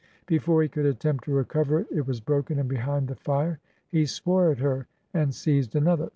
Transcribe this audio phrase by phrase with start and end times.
[0.25, 3.59] Before he could attempt to recover it, it was broken and behind the fire.
[3.87, 6.09] He swore at her and seized another.